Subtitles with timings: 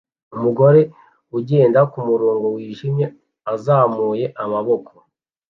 [0.35, 0.81] Umugore
[1.37, 3.05] ugenda kumurongo wijimye
[3.53, 4.93] uzamuye amaboko